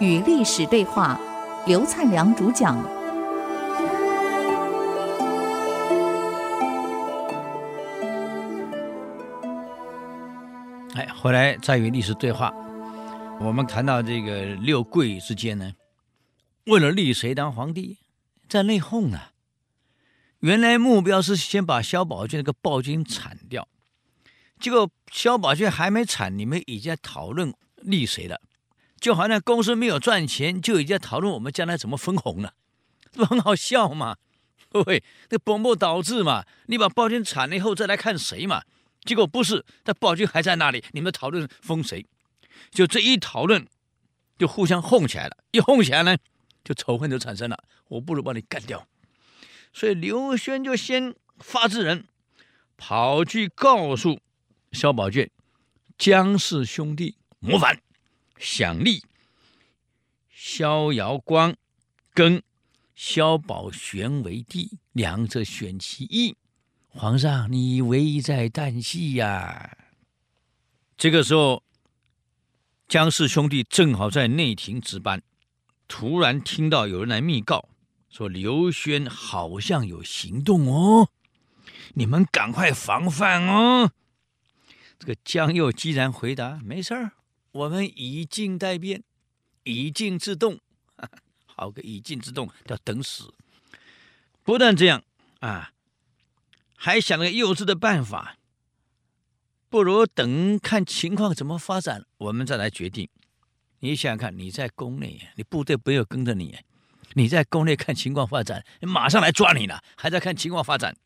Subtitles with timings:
[0.00, 1.20] 与历史对话，
[1.66, 2.78] 刘灿良主讲。
[10.94, 12.52] 哎，回来再与历史对话。
[13.40, 15.72] 我们谈到这个六贵之间呢，
[16.66, 17.98] 为了立谁当皇帝，
[18.48, 19.18] 在内讧呢。
[20.40, 23.66] 原来目标是先把萧宝卷那个暴君铲掉，
[24.60, 28.40] 结果萧宝卷还没铲，你们已经在讨论立谁了。
[29.00, 32.54] 就好像公司没有赚钱，就已经在讨论我们将来怎么分红了，
[33.12, 34.16] 这不很好笑吗？
[34.70, 36.44] 各位，那本末倒置嘛！
[36.66, 38.62] 你把暴君铲了以后再来看谁嘛？
[39.04, 42.04] 结果不是，那暴君还在那里，你们讨论封谁？
[42.70, 43.66] 就这一讨论，
[44.36, 45.36] 就互相哄起来了。
[45.52, 46.16] 一哄起来呢，
[46.62, 47.64] 就仇恨就产生了。
[47.86, 48.86] 我不如把你干掉。
[49.72, 52.06] 所以刘轩就先发制人，
[52.76, 54.20] 跑去告诉
[54.72, 55.30] 萧宝卷，
[55.96, 57.80] 姜氏兄弟谋反。
[58.38, 59.02] 想立
[60.30, 61.56] 萧遥光
[62.14, 62.40] 跟
[62.94, 66.36] 萧宝玄为帝，两者选其一。
[66.86, 69.76] 皇上，你危在旦夕呀！
[70.96, 71.62] 这个时候，
[72.88, 75.22] 姜氏兄弟正好在内廷值班，
[75.86, 77.68] 突然听到有人来密告，
[78.08, 81.10] 说刘轩好像有行动哦，
[81.94, 83.92] 你们赶快防范哦。
[84.98, 87.12] 这个江佑既然回答没事儿。
[87.52, 89.02] 我们以静待变，
[89.64, 90.60] 以静制动，
[91.46, 93.32] 好个以静制动，叫等死。
[94.42, 95.02] 不但这样
[95.40, 95.72] 啊，
[96.76, 98.36] 还想了个幼稚的办法，
[99.68, 103.08] 不如等看情况怎么发展，我们再来决定。
[103.80, 106.58] 你想想看，你在宫内，你部队没有跟着你，
[107.14, 110.96] 你在宫内看情况发展，马上来抓你了，还在看情况发展。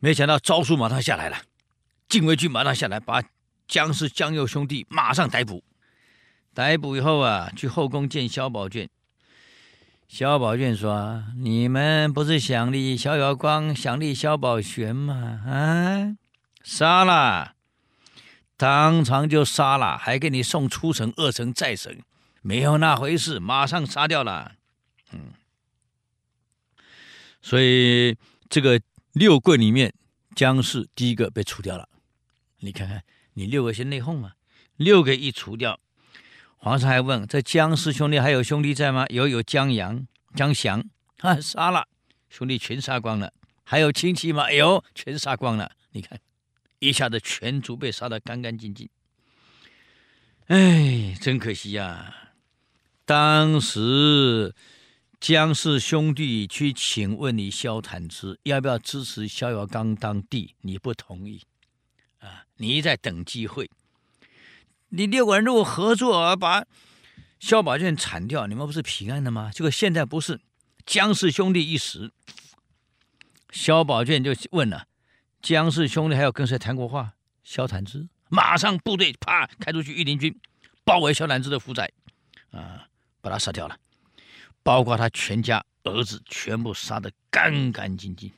[0.00, 1.42] 没想到招数马上下来了，
[2.08, 3.22] 禁卫军马上下来把。
[3.66, 5.64] 姜氏姜佑兄弟马上逮捕，
[6.52, 8.90] 逮捕以后啊，去后宫见萧宝卷。
[10.06, 15.14] 萧宝卷说：“你们不是想立萧遥光，想立萧宝玄吗？
[15.46, 16.14] 啊，
[16.62, 17.54] 杀了，
[18.58, 22.02] 当场就杀了，还给你送初审、二审、再审，
[22.42, 24.52] 没有那回事，马上杀掉了。
[25.10, 25.32] 嗯，
[27.40, 28.14] 所以
[28.50, 28.78] 这个
[29.14, 29.94] 六贵里面，
[30.36, 31.88] 姜氏第一个被除掉了。
[32.64, 33.04] 你看看。”
[33.36, 34.34] 你六个先内讧嘛，
[34.76, 35.80] 六个一除掉，
[36.56, 39.04] 皇上还问：这姜氏兄弟还有兄弟在吗？
[39.08, 40.84] 有，有姜阳、姜祥
[41.18, 41.88] 啊，杀了
[42.30, 43.32] 兄弟全杀光了。
[43.64, 44.52] 还有亲戚吗？
[44.52, 45.72] 有，全杀光了。
[45.90, 46.20] 你看，
[46.78, 48.88] 一下子全族被杀得干干净净。
[50.46, 52.34] 哎，真可惜呀、啊！
[53.04, 54.54] 当时
[55.18, 61.42] 姜氏兄弟去请问你萧坦之要不要支持萧遥刚当帝，你不同意。
[62.24, 62.46] 啊！
[62.56, 63.70] 你在等机会，
[64.88, 66.64] 你六个人如果合作把
[67.38, 69.50] 萧宝卷铲掉，你们不是平安的吗？
[69.52, 70.40] 结果现在不是，
[70.86, 72.10] 姜氏兄弟一死，
[73.50, 74.86] 萧宝卷就问了：
[75.42, 77.12] 姜氏兄弟还有跟谁谈过话？
[77.42, 80.34] 萧坦之马上部队啪开出去，御林军
[80.82, 81.92] 包围萧坦之的府宅，
[82.50, 82.88] 啊，
[83.20, 83.76] 把他杀掉了，
[84.62, 88.32] 包括他全家儿子全部杀得干干净净。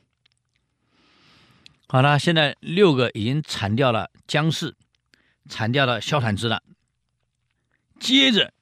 [1.89, 4.75] 好了，现在六个已经铲掉了姜氏，
[5.47, 6.61] 铲掉了萧坦之了。
[7.97, 8.53] 接着，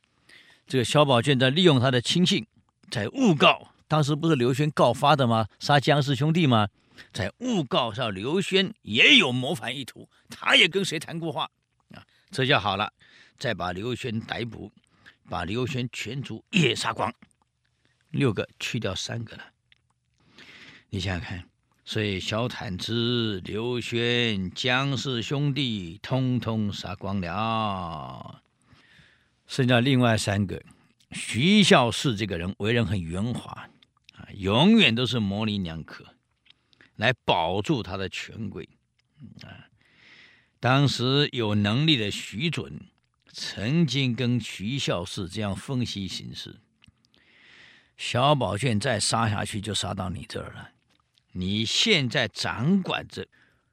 [0.68, 2.46] 这个萧宝卷在利用他的亲信，
[2.91, 5.47] 在诬告，当时不是刘轩告发的吗？
[5.59, 6.69] 杀姜氏兄弟吗？
[7.12, 11.50] 在诬告上，刘轩也有谋反意图，他也跟谁谈过话
[11.96, 12.06] 啊？
[12.30, 12.94] 这下好了，
[13.40, 14.72] 再把刘轩逮捕，
[15.28, 17.12] 把刘轩全族也杀光，
[18.12, 19.44] 六个去掉三个了。
[20.90, 21.44] 你想想看。
[21.88, 28.41] 所以，萧坦之、刘轩、姜氏兄弟通通杀光了，
[29.46, 30.59] 剩下另外三个。
[31.12, 33.69] 徐孝嗣这个人为人很圆滑
[34.16, 36.03] 啊，永远都是模棱两可，
[36.96, 38.67] 来保住他的权贵
[39.44, 39.69] 啊。
[40.59, 42.82] 当时有能力的徐准
[43.32, 46.59] 曾经跟徐孝嗣这样分析形势：
[47.96, 50.72] 小宝卷再杀下去，就杀到你这儿了。
[51.37, 53.28] 你现在掌管着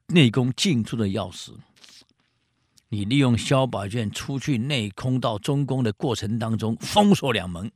[0.07, 1.55] 内宫进出的钥匙，
[2.89, 7.71] 你利用萧宝卷出去内空到中宫的过程当中封锁两门，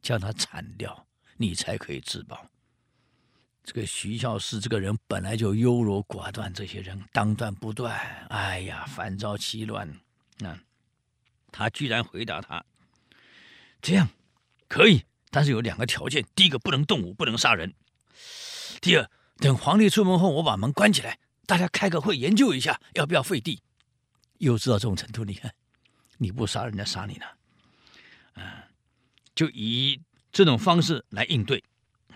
[0.00, 1.06] 将他铲掉，
[1.36, 2.46] 你才可以自保。
[3.62, 7.94] 这个徐孝嗣这个人本来就优柔寡断，这些人当断不断，
[8.30, 9.86] 哎呀，反遭其乱。
[10.42, 10.58] 啊，
[11.52, 12.64] 他居然回答他：
[13.82, 14.08] 这样
[14.66, 17.74] 可以，但是有两个条件，第一个不能动武，不能杀人。
[18.80, 23.62] 第二，等皇帝出门后，我把门关起来，大家开个会研究一下，要不要废帝？
[24.38, 25.54] 幼稚到这种程度，你看，
[26.16, 27.26] 你不杀人家杀你呢，
[28.42, 28.64] 啊，
[29.34, 30.00] 就以
[30.32, 31.62] 这种方式来应对，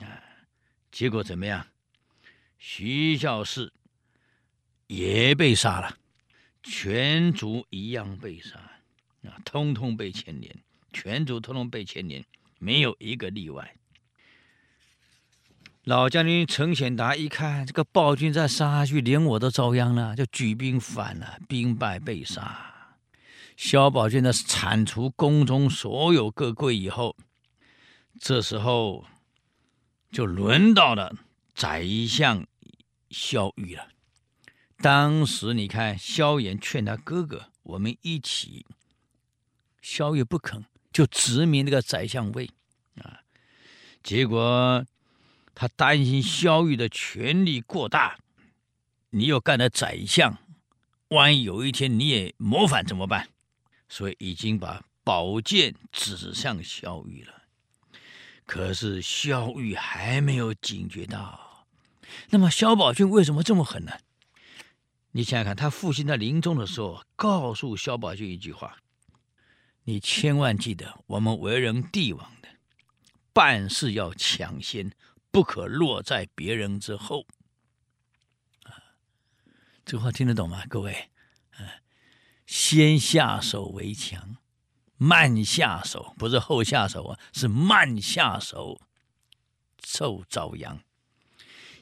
[0.01, 0.23] 啊，
[0.91, 1.67] 结果怎么样？
[2.59, 3.71] 徐孝氏
[4.87, 5.99] 也被杀了，
[6.63, 8.59] 全族一样被杀，
[9.25, 10.57] 啊，通通被牵连，
[10.95, 12.25] 全族通通被牵连，
[12.59, 13.77] 没有一个例外。
[15.85, 22.97] 老将军陈显达一看，这个暴君再杀下去，连我都遭殃了，就举兵反了，兵败被杀。
[23.55, 27.15] 萧宝卷呢，铲除宫中所有各贵以后，
[28.19, 29.05] 这时候
[30.11, 31.15] 就轮到了
[31.55, 32.47] 宰相
[33.11, 33.89] 萧玉了。
[34.79, 38.65] 当时你看，萧衍劝他哥哥，我们一起，
[39.83, 42.49] 萧玉不肯，就直命那个宰相位
[43.03, 43.21] 啊，
[44.03, 44.83] 结果。
[45.55, 48.19] 他担心萧玉的权力过大，
[49.11, 50.37] 你又干了宰相，
[51.09, 53.29] 万一有一天你也谋反怎么办？
[53.89, 57.43] 所以已经把宝剑指向萧玉了。
[58.45, 61.67] 可是萧玉还没有警觉到。
[62.31, 63.93] 那么萧宝卷为什么这么狠呢？
[65.13, 68.79] 你想想看，他父亲在临终的时候告诉萧宝卷一句话
[69.85, 72.49] ：“你千万记得，我们为人帝王的，
[73.33, 74.91] 办事要抢先。”
[75.35, 77.27] 不可落在别人之后，
[78.63, 78.95] 啊，
[79.85, 80.63] 这话听得懂吗？
[80.69, 81.11] 各位，
[81.57, 81.83] 啊，
[82.47, 84.37] 先下手为强，
[84.97, 88.81] 慢下手不是后下手啊，是慢下手，
[89.85, 90.79] 受遭殃。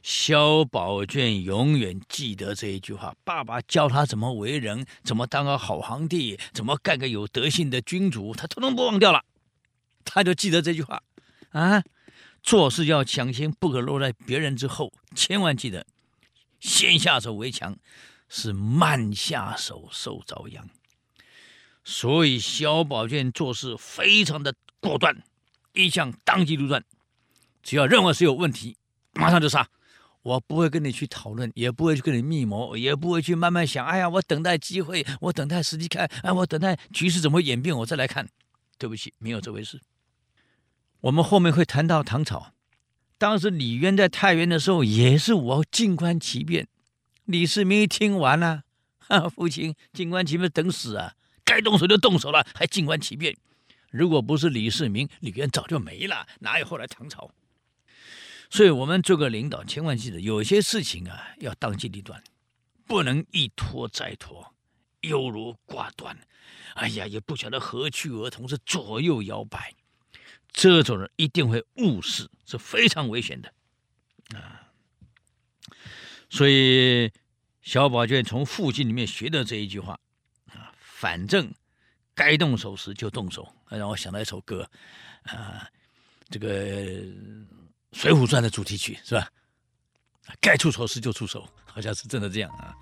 [0.03, 9.23] 萧宝卷永远记得这一句话，爸爸教他怎么为人，怎么当个好皇帝，怎么干个有德行的君主，他通通不忘掉了，
[10.07, 11.03] 他就记得这句话，
[11.51, 11.85] 啊。
[12.43, 14.93] 做事要抢先，不可落在别人之后。
[15.15, 15.87] 千万记得，
[16.61, 17.77] 先下手为强，
[18.29, 20.69] 是慢下手受遭殃。
[21.85, 25.23] 所以萧宝卷做事非常的果断，
[25.73, 26.85] 一向当机立断。
[27.63, 28.77] 只要任何事有问题，
[29.13, 29.69] 马上就杀。
[30.23, 33.85] 我不会跟你去讨论，也不会去跟你密谋，也不会去慢慢想。
[33.85, 38.29] 哎呀，我等待机会，我等待时机看，哎，我等待局势怎么演变，我再来看。
[38.79, 39.81] 对不起，没有这回事。
[41.03, 42.53] 我们后面会谈到唐朝，
[43.19, 46.69] 当时李渊在太原的时候，也是我静观其变。
[47.25, 48.63] 李世民一听完了，
[49.09, 51.15] 啊，父亲静观其变等死啊，
[51.45, 53.37] 该动手就动手了，还静观其变。
[53.91, 57.33] 如果不是李世民，李渊早就没了，哪有后来唐朝？
[58.49, 62.23] 所以，我们做个领导，千万记得，有些事情啊，要当机立断，
[62.87, 64.55] 不能一拖再拖，
[65.01, 66.17] 优柔寡断。
[66.75, 69.75] 哎呀，也不晓得何去何从，是左右摇摆。
[70.53, 73.53] 这种人一定会误事，是非常危险的
[74.39, 74.69] 啊！
[76.29, 77.11] 所以
[77.63, 79.99] 萧宝卷从父亲里面学的这一句话
[80.49, 81.53] 啊，反正
[82.15, 84.69] 该动手时就动手，让我想到一首歌
[85.25, 85.67] 啊，
[86.29, 86.49] 这个
[87.93, 89.29] 《水浒传》的主题曲是吧？
[90.41, 92.75] 该出手时就出手，好像是真的这样啊！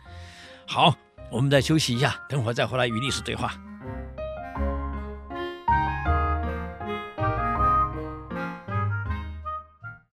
[0.66, 0.96] 好，
[1.30, 3.56] 我们再休息一下，等会儿再回来与历史对话。